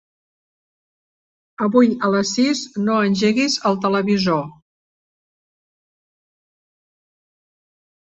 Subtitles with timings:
[1.65, 4.43] Avui a les sis no engeguis el televisor.